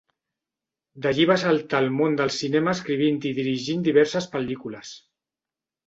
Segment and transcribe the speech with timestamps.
[1.05, 5.01] D'allí va saltar al món del cinema escrivint i dirigint diverses pel·lícules.